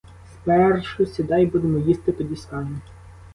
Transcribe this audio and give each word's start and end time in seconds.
Спершу 0.41 1.05
сідай, 1.05 1.45
будемо 1.45 1.77
їсти, 1.77 2.11
тоді 2.11 2.35
скажу. 2.35 2.75